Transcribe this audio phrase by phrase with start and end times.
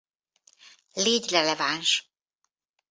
[0.93, 2.11] Légy releváns!